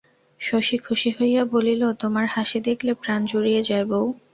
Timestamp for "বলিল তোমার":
1.53-2.25